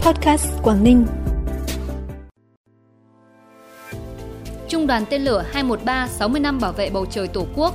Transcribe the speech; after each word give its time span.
Podcast 0.00 0.46
Quảng 0.62 0.84
Ninh. 0.84 1.06
Trung 4.68 4.86
đoàn 4.86 5.04
tên 5.10 5.22
lửa 5.22 5.44
213 5.52 6.08
60 6.08 6.40
năm 6.40 6.58
bảo 6.60 6.72
vệ 6.72 6.90
bầu 6.90 7.06
trời 7.06 7.28
Tổ 7.28 7.46
quốc. 7.56 7.74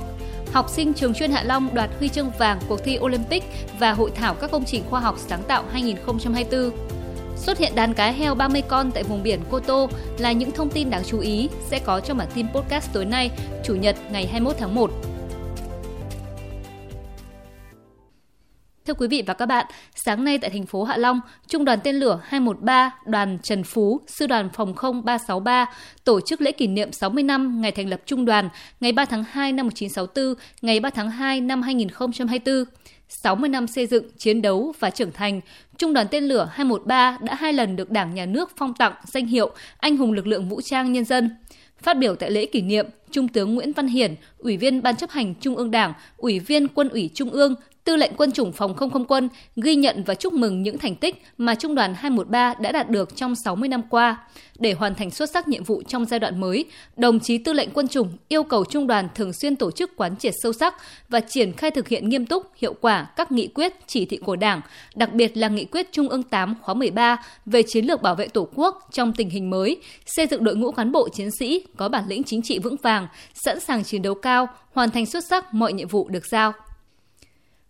Học 0.52 0.68
sinh 0.68 0.94
trường 0.94 1.14
chuyên 1.14 1.30
Hạ 1.30 1.42
Long 1.42 1.74
đoạt 1.74 1.90
huy 1.98 2.08
chương 2.08 2.30
vàng 2.38 2.60
cuộc 2.68 2.84
thi 2.84 2.98
Olympic 3.00 3.44
và 3.78 3.92
hội 3.92 4.10
thảo 4.14 4.34
các 4.34 4.50
công 4.50 4.64
trình 4.64 4.84
khoa 4.90 5.00
học 5.00 5.14
sáng 5.18 5.42
tạo 5.42 5.64
2024. 5.70 6.70
Xuất 7.36 7.58
hiện 7.58 7.74
đàn 7.74 7.94
cá 7.94 8.10
heo 8.10 8.34
30 8.34 8.62
con 8.68 8.90
tại 8.90 9.02
vùng 9.02 9.22
biển 9.22 9.40
Cô 9.50 9.60
Tô 9.60 9.88
là 10.18 10.32
những 10.32 10.50
thông 10.50 10.70
tin 10.70 10.90
đáng 10.90 11.04
chú 11.04 11.18
ý 11.18 11.48
sẽ 11.70 11.78
có 11.78 12.00
trong 12.00 12.18
bản 12.18 12.28
tin 12.34 12.46
podcast 12.54 12.92
tối 12.92 13.04
nay, 13.04 13.30
Chủ 13.64 13.74
nhật 13.74 13.96
ngày 14.10 14.26
21 14.26 14.56
tháng 14.58 14.74
1. 14.74 14.90
Thưa 18.86 18.94
quý 18.94 19.08
vị 19.08 19.22
và 19.26 19.34
các 19.34 19.46
bạn, 19.46 19.66
sáng 19.94 20.24
nay 20.24 20.38
tại 20.38 20.50
thành 20.50 20.66
phố 20.66 20.84
Hạ 20.84 20.96
Long, 20.96 21.20
Trung 21.48 21.64
đoàn 21.64 21.78
tên 21.84 21.96
lửa 21.96 22.20
213, 22.24 22.90
đoàn 23.06 23.38
Trần 23.42 23.64
Phú, 23.64 24.00
Sư 24.06 24.26
đoàn 24.26 24.48
Phòng 24.54 24.74
không 24.74 25.04
363 25.04 25.66
tổ 26.04 26.20
chức 26.20 26.40
lễ 26.40 26.52
kỷ 26.52 26.66
niệm 26.66 26.92
60 26.92 27.22
năm 27.22 27.60
ngày 27.60 27.72
thành 27.72 27.88
lập 27.88 28.00
Trung 28.06 28.24
đoàn, 28.24 28.48
ngày 28.80 28.92
3 28.92 29.04
tháng 29.04 29.24
2 29.30 29.52
năm 29.52 29.66
1964, 29.66 30.34
ngày 30.62 30.80
3 30.80 30.90
tháng 30.90 31.10
2 31.10 31.40
năm 31.40 31.62
2024. 31.62 32.64
60 33.08 33.48
năm 33.48 33.66
xây 33.66 33.86
dựng, 33.86 34.04
chiến 34.18 34.42
đấu 34.42 34.74
và 34.78 34.90
trưởng 34.90 35.12
thành, 35.12 35.40
Trung 35.78 35.92
đoàn 35.92 36.06
tên 36.10 36.24
lửa 36.24 36.48
213 36.52 37.18
đã 37.22 37.34
hai 37.34 37.52
lần 37.52 37.76
được 37.76 37.90
Đảng 37.90 38.14
Nhà 38.14 38.26
nước 38.26 38.50
phong 38.56 38.74
tặng 38.74 38.92
danh 39.04 39.26
hiệu 39.26 39.50
Anh 39.78 39.96
hùng 39.96 40.12
lực 40.12 40.26
lượng 40.26 40.48
vũ 40.48 40.60
trang 40.60 40.92
nhân 40.92 41.04
dân. 41.04 41.30
Phát 41.82 41.98
biểu 41.98 42.14
tại 42.14 42.30
lễ 42.30 42.46
kỷ 42.46 42.62
niệm, 42.62 42.86
Trung 43.10 43.28
tướng 43.28 43.54
Nguyễn 43.54 43.72
Văn 43.72 43.86
Hiển, 43.86 44.14
Ủy 44.38 44.56
viên 44.56 44.82
Ban 44.82 44.96
chấp 44.96 45.10
hành 45.10 45.34
Trung 45.34 45.56
ương 45.56 45.70
Đảng, 45.70 45.92
Ủy 46.16 46.38
viên 46.38 46.68
Quân 46.68 46.88
ủy 46.88 47.10
Trung 47.14 47.30
ương, 47.30 47.54
Tư 47.86 47.96
lệnh 47.96 48.12
Quân 48.16 48.32
chủng 48.32 48.52
Phòng 48.52 48.74
không 48.74 48.90
không 48.90 49.04
quân 49.04 49.28
ghi 49.56 49.74
nhận 49.74 50.02
và 50.06 50.14
chúc 50.14 50.32
mừng 50.32 50.62
những 50.62 50.78
thành 50.78 50.94
tích 50.94 51.22
mà 51.38 51.54
Trung 51.54 51.74
đoàn 51.74 51.94
213 51.94 52.54
đã 52.60 52.72
đạt 52.72 52.90
được 52.90 53.16
trong 53.16 53.34
60 53.44 53.68
năm 53.68 53.82
qua. 53.90 54.16
Để 54.58 54.72
hoàn 54.72 54.94
thành 54.94 55.10
xuất 55.10 55.30
sắc 55.30 55.48
nhiệm 55.48 55.64
vụ 55.64 55.82
trong 55.88 56.04
giai 56.04 56.20
đoạn 56.20 56.40
mới, 56.40 56.64
đồng 56.96 57.20
chí 57.20 57.38
Tư 57.38 57.52
lệnh 57.52 57.70
Quân 57.70 57.88
chủng 57.88 58.08
yêu 58.28 58.42
cầu 58.42 58.64
Trung 58.64 58.86
đoàn 58.86 59.08
thường 59.14 59.32
xuyên 59.32 59.56
tổ 59.56 59.70
chức 59.70 59.96
quán 59.96 60.16
triệt 60.16 60.34
sâu 60.42 60.52
sắc 60.52 60.74
và 61.08 61.20
triển 61.20 61.52
khai 61.52 61.70
thực 61.70 61.88
hiện 61.88 62.08
nghiêm 62.08 62.26
túc, 62.26 62.46
hiệu 62.56 62.74
quả 62.80 63.06
các 63.16 63.32
nghị 63.32 63.46
quyết, 63.46 63.72
chỉ 63.86 64.04
thị 64.06 64.16
của 64.16 64.36
Đảng, 64.36 64.60
đặc 64.94 65.12
biệt 65.12 65.36
là 65.36 65.48
nghị 65.48 65.64
quyết 65.64 65.92
Trung 65.92 66.08
ương 66.08 66.22
8 66.22 66.54
khóa 66.62 66.74
13 66.74 67.16
về 67.46 67.62
chiến 67.62 67.84
lược 67.84 68.02
bảo 68.02 68.14
vệ 68.14 68.28
Tổ 68.28 68.48
quốc 68.54 68.88
trong 68.92 69.12
tình 69.12 69.30
hình 69.30 69.50
mới, 69.50 69.76
xây 70.06 70.26
dựng 70.26 70.44
đội 70.44 70.56
ngũ 70.56 70.72
cán 70.72 70.92
bộ 70.92 71.08
chiến 71.08 71.28
sĩ 71.38 71.62
có 71.76 71.88
bản 71.88 72.04
lĩnh 72.08 72.24
chính 72.24 72.42
trị 72.42 72.58
vững 72.58 72.76
vàng, 72.82 73.08
sẵn 73.34 73.60
sàng 73.60 73.84
chiến 73.84 74.02
đấu 74.02 74.14
cao, 74.14 74.48
hoàn 74.72 74.90
thành 74.90 75.06
xuất 75.06 75.24
sắc 75.24 75.54
mọi 75.54 75.72
nhiệm 75.72 75.88
vụ 75.88 76.08
được 76.08 76.26
giao. 76.26 76.52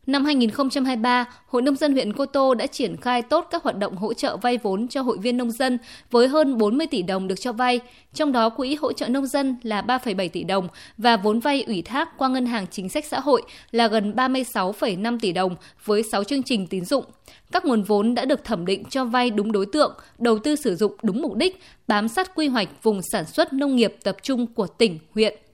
Năm 0.06 0.24
2023, 0.24 1.24
Hội 1.46 1.62
Nông 1.62 1.76
dân 1.76 1.92
huyện 1.92 2.12
Cô 2.12 2.26
Tô 2.26 2.54
đã 2.54 2.66
triển 2.66 2.96
khai 2.96 3.22
tốt 3.22 3.48
các 3.50 3.62
hoạt 3.62 3.78
động 3.78 3.96
hỗ 3.96 4.14
trợ 4.14 4.36
vay 4.36 4.58
vốn 4.58 4.88
cho 4.88 5.02
hội 5.02 5.18
viên 5.18 5.36
nông 5.36 5.50
dân 5.50 5.78
với 6.10 6.28
hơn 6.28 6.58
40 6.58 6.86
tỷ 6.86 7.02
đồng 7.02 7.28
được 7.28 7.40
cho 7.40 7.52
vay, 7.52 7.80
trong 8.14 8.32
đó 8.32 8.48
quỹ 8.48 8.74
hỗ 8.74 8.92
trợ 8.92 9.08
nông 9.08 9.26
dân 9.26 9.56
là 9.62 9.82
3,7 9.82 10.28
tỷ 10.28 10.44
đồng 10.44 10.68
và 10.98 11.16
vốn 11.16 11.40
vay 11.40 11.62
ủy 11.62 11.82
thác 11.82 12.18
qua 12.18 12.28
Ngân 12.28 12.46
hàng 12.46 12.66
Chính 12.70 12.88
sách 12.88 13.04
Xã 13.04 13.20
hội 13.20 13.42
là 13.70 13.88
gần 13.88 14.12
36,5 14.12 15.18
tỷ 15.20 15.32
đồng 15.32 15.56
với 15.84 16.02
6 16.02 16.24
chương 16.24 16.42
trình 16.42 16.66
tín 16.66 16.84
dụng. 16.84 17.04
Các 17.52 17.64
nguồn 17.64 17.82
vốn 17.82 18.14
đã 18.14 18.24
được 18.24 18.44
thẩm 18.44 18.66
định 18.66 18.84
cho 18.84 19.04
vay 19.04 19.30
đúng 19.30 19.52
đối 19.52 19.66
tượng, 19.66 19.94
đầu 20.18 20.38
tư 20.38 20.56
sử 20.56 20.76
dụng 20.76 20.96
đúng 21.02 21.22
mục 21.22 21.34
đích, 21.34 21.60
bám 21.88 22.08
sát 22.08 22.34
quy 22.34 22.48
hoạch 22.48 22.68
vùng 22.82 23.00
sản 23.12 23.24
xuất 23.24 23.52
nông 23.52 23.76
nghiệp 23.76 23.96
tập 24.02 24.16
trung 24.22 24.46
của 24.46 24.66
tỉnh, 24.66 24.98
huyện. 25.14 25.45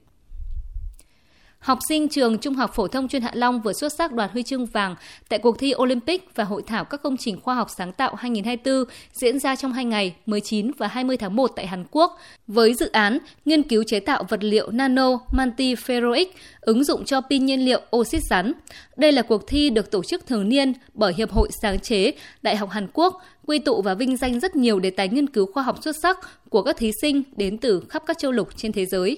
Học 1.63 1.79
sinh 1.89 2.09
trường 2.09 2.37
Trung 2.37 2.53
học 2.53 2.71
phổ 2.75 2.87
thông 2.87 3.07
chuyên 3.07 3.21
Hạ 3.21 3.31
Long 3.33 3.61
vừa 3.61 3.73
xuất 3.73 3.93
sắc 3.93 4.13
đoạt 4.13 4.31
huy 4.31 4.43
chương 4.43 4.65
vàng 4.65 4.95
tại 5.29 5.39
cuộc 5.39 5.59
thi 5.59 5.73
Olympic 5.77 6.35
và 6.35 6.43
hội 6.43 6.63
thảo 6.67 6.85
các 6.85 7.01
công 7.03 7.17
trình 7.17 7.41
khoa 7.41 7.55
học 7.55 7.67
sáng 7.77 7.91
tạo 7.91 8.15
2024 8.15 8.93
diễn 9.13 9.39
ra 9.39 9.55
trong 9.55 9.73
hai 9.73 9.85
ngày 9.85 10.15
19 10.25 10.71
và 10.77 10.87
20 10.87 11.17
tháng 11.17 11.35
1 11.35 11.47
tại 11.55 11.67
Hàn 11.67 11.85
Quốc 11.91 12.17
với 12.47 12.73
dự 12.73 12.89
án 12.89 13.17
nghiên 13.45 13.63
cứu 13.63 13.83
chế 13.87 13.99
tạo 13.99 14.23
vật 14.29 14.43
liệu 14.43 14.71
nano 14.71 15.09
multiferroic 15.31 16.25
ứng 16.61 16.83
dụng 16.83 17.05
cho 17.05 17.21
pin 17.21 17.45
nhiên 17.45 17.65
liệu 17.65 17.81
oxit 17.95 18.21
rắn. 18.23 18.53
Đây 18.95 19.11
là 19.11 19.21
cuộc 19.21 19.47
thi 19.47 19.69
được 19.69 19.91
tổ 19.91 20.03
chức 20.03 20.27
thường 20.27 20.49
niên 20.49 20.73
bởi 20.93 21.13
Hiệp 21.13 21.31
hội 21.31 21.49
Sáng 21.61 21.79
chế 21.79 22.11
Đại 22.41 22.55
học 22.55 22.69
Hàn 22.69 22.87
Quốc, 22.93 23.21
quy 23.45 23.59
tụ 23.59 23.81
và 23.81 23.93
vinh 23.93 24.17
danh 24.17 24.39
rất 24.39 24.55
nhiều 24.55 24.79
đề 24.79 24.89
tài 24.89 25.07
nghiên 25.07 25.27
cứu 25.27 25.45
khoa 25.53 25.63
học 25.63 25.77
xuất 25.83 25.95
sắc 26.01 26.19
của 26.49 26.63
các 26.63 26.77
thí 26.77 26.91
sinh 27.01 27.23
đến 27.35 27.57
từ 27.57 27.83
khắp 27.89 28.03
các 28.05 28.17
châu 28.17 28.31
lục 28.31 28.49
trên 28.57 28.71
thế 28.71 28.85
giới. 28.85 29.17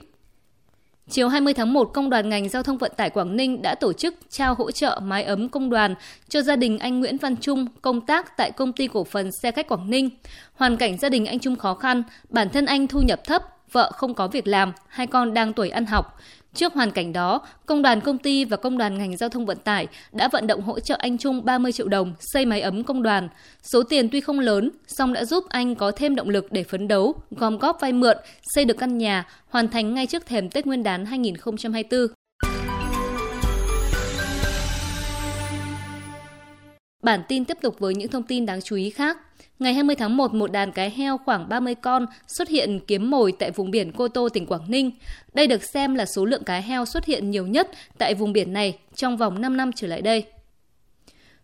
Chiều 1.10 1.30
20 1.30 1.54
tháng 1.54 1.74
1, 1.74 1.84
Công 1.94 2.10
đoàn 2.10 2.30
ngành 2.30 2.50
Giao 2.50 2.64
thông 2.64 2.78
Vận 2.78 2.92
tải 2.98 3.10
Quảng 3.10 3.36
Ninh 3.36 3.62
đã 3.62 3.76
tổ 3.76 3.94
chức 3.94 4.16
trao 4.30 4.56
hỗ 4.56 4.72
trợ 4.72 5.00
mái 5.04 5.24
ấm 5.24 5.50
công 5.50 5.70
đoàn 5.70 5.96
cho 6.30 6.42
gia 6.42 6.56
đình 6.56 6.80
anh 6.80 7.00
Nguyễn 7.00 7.18
Văn 7.18 7.36
Trung 7.36 7.68
công 7.82 8.02
tác 8.02 8.38
tại 8.38 8.52
Công 8.52 8.74
ty 8.74 8.88
Cổ 8.88 9.04
phần 9.04 9.32
Xe 9.32 9.52
khách 9.52 9.68
Quảng 9.68 9.90
Ninh. 9.90 10.10
Hoàn 10.54 10.78
cảnh 10.78 10.98
gia 10.98 11.10
đình 11.10 11.26
anh 11.26 11.40
Trung 11.40 11.56
khó 11.56 11.74
khăn, 11.74 12.04
bản 12.30 12.50
thân 12.50 12.66
anh 12.66 12.88
thu 12.88 13.02
nhập 13.02 13.22
thấp, 13.26 13.44
vợ 13.75 13.91
không 13.91 14.13
có 14.13 14.28
việc 14.28 14.47
làm, 14.47 14.72
hai 14.88 15.08
con 15.08 15.34
đang 15.34 15.53
tuổi 15.53 15.69
ăn 15.69 15.86
học. 15.86 16.19
Trước 16.53 16.74
hoàn 16.74 16.91
cảnh 16.91 17.13
đó, 17.13 17.41
công 17.66 17.81
đoàn 17.81 18.02
công 18.02 18.18
ty 18.18 18.46
và 18.46 18.58
công 18.58 18.78
đoàn 18.78 18.97
ngành 18.97 19.18
giao 19.18 19.30
thông 19.30 19.46
vận 19.46 19.58
tải 19.58 19.88
đã 20.12 20.28
vận 20.28 20.47
động 20.47 20.62
hỗ 20.62 20.80
trợ 20.80 20.96
anh 21.00 21.18
Trung 21.18 21.46
30 21.46 21.72
triệu 21.72 21.88
đồng 21.88 22.14
xây 22.19 22.46
máy 22.46 22.62
ấm 22.62 22.84
công 22.84 23.03
đoàn. 23.03 23.30
Số 23.64 23.84
tiền 23.84 24.09
tuy 24.09 24.22
không 24.22 24.40
lớn, 24.40 24.69
song 24.88 25.14
đã 25.14 25.25
giúp 25.25 25.44
anh 25.50 25.75
có 25.75 25.91
thêm 25.91 26.16
động 26.16 26.30
lực 26.30 26.52
để 26.52 26.64
phấn 26.64 26.88
đấu, 26.88 27.16
gom 27.31 27.58
góp 27.58 27.78
vay 27.81 27.94
mượn, 27.94 28.18
xây 28.41 28.66
được 28.66 28.78
căn 28.78 28.97
nhà, 28.97 29.28
hoàn 29.50 29.68
thành 29.68 29.94
ngay 29.94 30.08
trước 30.08 30.25
thềm 30.25 30.50
Tết 30.50 30.66
Nguyên 30.66 30.84
đán 30.84 31.06
2024. 31.06 32.08
Bản 37.03 37.22
tin 37.28 37.46
tiếp 37.46 37.58
tục 37.62 37.80
với 37.80 37.96
những 37.96 38.08
thông 38.09 38.24
tin 38.24 38.46
đáng 38.46 38.62
chú 38.62 38.75
ý 38.75 38.90
khác. 38.90 39.18
Ngày 39.60 39.74
20 39.74 39.96
tháng 39.96 40.18
1, 40.18 40.34
một 40.34 40.52
đàn 40.52 40.72
cái 40.72 40.90
heo 40.90 41.18
khoảng 41.18 41.50
30 41.50 41.76
con 41.76 42.06
xuất 42.28 42.50
hiện 42.50 42.80
kiếm 42.88 43.10
mồi 43.10 43.32
tại 43.40 43.52
vùng 43.52 43.72
biển 43.72 43.92
Cô 43.92 44.08
Tô, 44.08 44.30
tỉnh 44.30 44.46
Quảng 44.46 44.72
Ninh. 44.72 44.92
Đây 45.34 45.48
được 45.48 45.64
xem 45.64 45.96
là 45.96 46.06
số 46.06 46.26
lượng 46.26 46.44
cá 46.44 46.60
heo 46.60 46.86
xuất 46.86 47.06
hiện 47.06 47.32
nhiều 47.32 47.48
nhất 47.48 47.72
tại 47.98 48.14
vùng 48.14 48.34
biển 48.34 48.54
này 48.54 48.78
trong 48.96 49.18
vòng 49.18 49.42
5 49.42 49.58
năm 49.58 49.72
trở 49.72 49.88
lại 49.88 50.02
đây. 50.02 50.26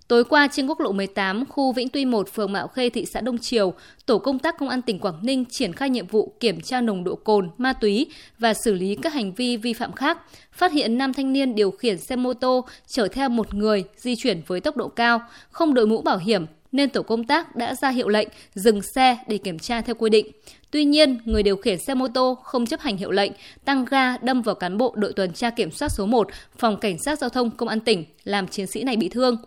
Tối 0.08 0.24
qua 0.24 0.48
trên 0.52 0.68
quốc 0.68 0.80
lộ 0.80 0.92
18, 0.92 1.46
khu 1.46 1.72
Vĩnh 1.72 1.90
Tuy 1.90 2.06
1, 2.06 2.34
phường 2.34 2.52
Mạo 2.52 2.68
Khê, 2.68 2.90
thị 2.90 3.06
xã 3.14 3.22
Đông 3.22 3.38
Triều, 3.38 3.74
tổ 4.06 4.18
công 4.18 4.40
tác 4.40 4.56
công 4.60 4.70
an 4.70 4.82
tỉnh 4.82 5.00
Quảng 5.00 5.20
Ninh 5.22 5.46
triển 5.46 5.74
khai 5.74 5.90
nhiệm 5.90 6.08
vụ 6.08 6.34
kiểm 6.40 6.62
tra 6.62 6.82
nồng 6.82 7.04
độ 7.04 7.16
cồn, 7.16 7.50
ma 7.58 7.74
túy 7.74 8.08
và 8.40 8.54
xử 8.54 8.74
lý 8.74 8.96
các 8.96 9.14
hành 9.14 9.34
vi 9.34 9.58
vi 9.58 9.74
phạm 9.74 9.92
khác. 9.92 10.18
Phát 10.52 10.72
hiện 10.72 10.98
nam 10.98 11.14
thanh 11.14 11.34
niên 11.34 11.56
điều 11.56 11.72
khiển 11.72 11.98
xe 11.98 12.16
mô 12.16 12.34
tô 12.34 12.66
chở 12.88 13.08
theo 13.08 13.30
một 13.30 13.54
người 13.54 13.84
di 13.98 14.16
chuyển 14.16 14.42
với 14.48 14.62
tốc 14.62 14.78
độ 14.78 14.88
cao, 14.88 15.22
không 15.52 15.74
đội 15.74 15.88
mũ 15.88 16.02
bảo 16.02 16.18
hiểm, 16.18 16.46
nên 16.72 16.90
tổ 16.90 17.02
công 17.02 17.24
tác 17.24 17.56
đã 17.56 17.76
ra 17.76 17.90
hiệu 17.90 18.10
lệnh 18.10 18.28
dừng 18.56 18.82
xe 18.82 19.18
để 19.28 19.38
kiểm 19.38 19.60
tra 19.60 19.82
theo 19.82 19.96
quy 19.96 20.10
định. 20.10 20.28
Tuy 20.72 20.86
nhiên, 20.86 21.20
người 21.26 21.44
điều 21.44 21.56
khiển 21.56 21.80
xe 21.80 21.94
mô 21.94 22.08
tô 22.08 22.38
không 22.44 22.66
chấp 22.66 22.80
hành 22.80 22.98
hiệu 22.98 23.12
lệnh, 23.12 23.32
tăng 23.66 23.86
ga 23.86 24.18
đâm 24.18 24.42
vào 24.42 24.56
cán 24.56 24.78
bộ 24.78 24.94
đội 24.98 25.14
tuần 25.14 25.34
tra 25.34 25.50
kiểm 25.50 25.72
soát 25.72 25.90
số 25.90 26.06
1, 26.06 26.28
phòng 26.58 26.78
cảnh 26.78 26.98
sát 27.06 27.20
giao 27.20 27.30
thông 27.30 27.52
công 27.52 27.70
an 27.70 27.80
tỉnh, 27.80 28.06
làm 28.24 28.48
chiến 28.48 28.68
sĩ 28.68 28.84
này 28.84 28.98
bị 28.98 29.10
thương. 29.10 29.38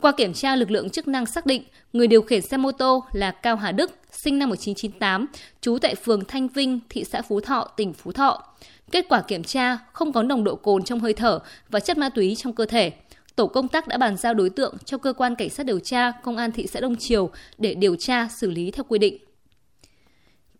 Qua 0.00 0.12
kiểm 0.12 0.32
tra, 0.32 0.56
lực 0.56 0.70
lượng 0.70 0.90
chức 0.90 1.08
năng 1.08 1.26
xác 1.26 1.46
định 1.46 1.62
người 1.92 2.06
điều 2.06 2.22
khiển 2.22 2.42
xe 2.42 2.56
mô 2.56 2.72
tô 2.72 3.04
là 3.12 3.30
Cao 3.30 3.56
Hà 3.56 3.72
Đức, 3.72 3.90
sinh 4.12 4.38
năm 4.38 4.48
1998, 4.48 5.26
trú 5.60 5.78
tại 5.78 5.94
phường 5.94 6.24
Thanh 6.24 6.48
Vinh, 6.48 6.80
thị 6.88 7.04
xã 7.04 7.22
Phú 7.22 7.40
Thọ, 7.40 7.68
tỉnh 7.76 7.92
Phú 7.92 8.12
Thọ. 8.12 8.42
Kết 8.90 9.06
quả 9.08 9.20
kiểm 9.20 9.42
tra 9.42 9.78
không 9.92 10.12
có 10.12 10.22
nồng 10.22 10.44
độ 10.44 10.56
cồn 10.56 10.84
trong 10.84 11.00
hơi 11.00 11.12
thở 11.12 11.38
và 11.68 11.80
chất 11.80 11.98
ma 11.98 12.08
túy 12.08 12.36
trong 12.36 12.52
cơ 12.52 12.66
thể 12.66 12.92
tổ 13.36 13.46
công 13.46 13.68
tác 13.68 13.88
đã 13.88 13.98
bàn 13.98 14.16
giao 14.16 14.34
đối 14.34 14.50
tượng 14.50 14.74
cho 14.84 14.98
cơ 14.98 15.12
quan 15.12 15.34
cảnh 15.34 15.50
sát 15.50 15.66
điều 15.66 15.80
tra 15.80 16.10
công 16.10 16.36
an 16.36 16.52
thị 16.52 16.66
xã 16.66 16.80
Đông 16.80 16.96
Triều 16.96 17.30
để 17.58 17.74
điều 17.74 17.96
tra 17.96 18.28
xử 18.28 18.50
lý 18.50 18.70
theo 18.70 18.84
quy 18.88 18.98
định. 18.98 19.18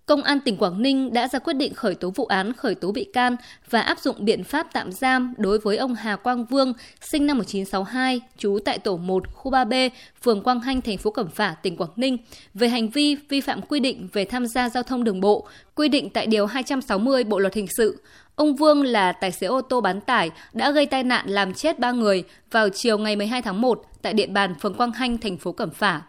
Công 0.06 0.22
an 0.22 0.40
tỉnh 0.40 0.56
Quảng 0.56 0.82
Ninh 0.82 1.12
đã 1.12 1.28
ra 1.28 1.38
quyết 1.38 1.52
định 1.52 1.74
khởi 1.74 1.94
tố 1.94 2.10
vụ 2.10 2.26
án 2.26 2.52
khởi 2.52 2.74
tố 2.74 2.92
bị 2.92 3.04
can 3.04 3.36
và 3.70 3.80
áp 3.80 3.98
dụng 3.98 4.16
biện 4.24 4.44
pháp 4.44 4.66
tạm 4.72 4.92
giam 4.92 5.34
đối 5.36 5.58
với 5.58 5.76
ông 5.76 5.94
Hà 5.94 6.16
Quang 6.16 6.44
Vương, 6.44 6.72
sinh 7.00 7.26
năm 7.26 7.38
1962, 7.38 8.20
trú 8.38 8.58
tại 8.64 8.78
tổ 8.78 8.96
1, 8.96 9.34
khu 9.34 9.52
3B, 9.52 9.90
phường 10.22 10.42
Quang 10.42 10.60
Hanh, 10.60 10.80
thành 10.80 10.98
phố 10.98 11.10
Cẩm 11.10 11.28
Phả, 11.28 11.54
tỉnh 11.62 11.76
Quảng 11.76 11.90
Ninh, 11.96 12.18
về 12.54 12.68
hành 12.68 12.88
vi 12.88 13.16
vi 13.28 13.40
phạm 13.40 13.62
quy 13.62 13.80
định 13.80 14.08
về 14.12 14.24
tham 14.24 14.46
gia 14.46 14.68
giao 14.68 14.82
thông 14.82 15.04
đường 15.04 15.20
bộ, 15.20 15.46
quy 15.74 15.88
định 15.88 16.10
tại 16.10 16.26
Điều 16.26 16.46
260 16.46 17.24
Bộ 17.24 17.38
Luật 17.38 17.54
Hình 17.54 17.66
sự. 17.76 18.02
Ông 18.34 18.56
Vương 18.56 18.84
là 18.84 19.12
tài 19.12 19.32
xế 19.32 19.46
ô 19.46 19.60
tô 19.60 19.80
bán 19.80 20.00
tải 20.00 20.30
đã 20.52 20.70
gây 20.70 20.86
tai 20.86 21.02
nạn 21.02 21.28
làm 21.28 21.54
chết 21.54 21.78
3 21.78 21.92
người 21.92 22.24
vào 22.50 22.68
chiều 22.68 22.98
ngày 22.98 23.16
12 23.16 23.42
tháng 23.42 23.60
1 23.60 23.82
tại 24.02 24.12
địa 24.12 24.26
bàn 24.26 24.54
phường 24.60 24.74
Quang 24.74 24.92
Hanh, 24.92 25.18
thành 25.18 25.36
phố 25.36 25.52
Cẩm 25.52 25.70
Phả. 25.70 26.02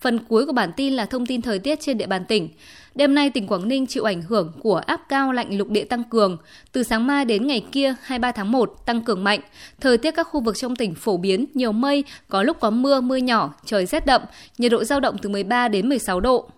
Phần 0.00 0.18
cuối 0.18 0.46
của 0.46 0.52
bản 0.52 0.70
tin 0.76 0.92
là 0.92 1.06
thông 1.06 1.26
tin 1.26 1.42
thời 1.42 1.58
tiết 1.58 1.80
trên 1.80 1.98
địa 1.98 2.06
bàn 2.06 2.24
tỉnh. 2.24 2.48
Đêm 2.94 3.14
nay 3.14 3.30
tỉnh 3.30 3.46
Quảng 3.46 3.68
Ninh 3.68 3.86
chịu 3.86 4.04
ảnh 4.04 4.22
hưởng 4.22 4.52
của 4.60 4.76
áp 4.76 5.00
cao 5.08 5.32
lạnh 5.32 5.58
lục 5.58 5.68
địa 5.68 5.84
tăng 5.84 6.04
cường. 6.04 6.36
Từ 6.72 6.82
sáng 6.82 7.06
mai 7.06 7.24
đến 7.24 7.46
ngày 7.46 7.66
kia 7.72 7.94
23 8.02 8.32
tháng 8.32 8.52
1 8.52 8.86
tăng 8.86 9.02
cường 9.02 9.24
mạnh. 9.24 9.40
Thời 9.80 9.98
tiết 9.98 10.10
các 10.10 10.28
khu 10.30 10.40
vực 10.40 10.56
trong 10.58 10.76
tỉnh 10.76 10.94
phổ 10.94 11.16
biến 11.16 11.44
nhiều 11.54 11.72
mây, 11.72 12.04
có 12.28 12.42
lúc 12.42 12.60
có 12.60 12.70
mưa, 12.70 13.00
mưa 13.00 13.16
nhỏ, 13.16 13.54
trời 13.64 13.86
rét 13.86 14.06
đậm, 14.06 14.22
nhiệt 14.58 14.72
độ 14.72 14.84
giao 14.84 15.00
động 15.00 15.16
từ 15.22 15.28
13 15.28 15.68
đến 15.68 15.88
16 15.88 16.20
độ. 16.20 16.50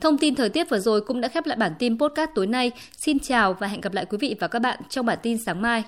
Thông 0.00 0.18
tin 0.18 0.34
thời 0.34 0.48
tiết 0.48 0.70
vừa 0.70 0.78
rồi 0.78 1.00
cũng 1.00 1.20
đã 1.20 1.28
khép 1.28 1.46
lại 1.46 1.56
bản 1.56 1.72
tin 1.78 1.98
podcast 1.98 2.30
tối 2.34 2.46
nay. 2.46 2.70
Xin 2.96 3.18
chào 3.18 3.52
và 3.52 3.66
hẹn 3.66 3.80
gặp 3.80 3.92
lại 3.92 4.04
quý 4.04 4.18
vị 4.20 4.36
và 4.40 4.48
các 4.48 4.58
bạn 4.58 4.80
trong 4.88 5.06
bản 5.06 5.18
tin 5.22 5.38
sáng 5.46 5.62
mai. 5.62 5.82